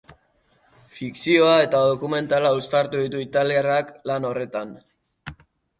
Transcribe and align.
Fikzioa 0.95 1.51
eta 1.65 1.83
dokumentala 1.89 2.55
uztartu 2.63 3.05
ditu 3.05 3.25
italiarrak 3.29 3.97
lan 4.13 4.31
horretan. 4.33 4.79